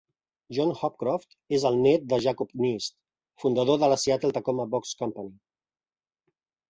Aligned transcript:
John 0.57 0.71
Hopcroft 0.77 1.35
és 1.57 1.65
el 1.69 1.77
nét 1.83 2.07
de 2.13 2.19
Jacob 2.27 2.55
Nist, 2.63 2.95
fundador 3.45 3.79
de 3.85 3.91
la 3.93 4.01
Seattle-Tacoma 4.05 4.67
Box 4.73 4.97
Company. 5.03 5.33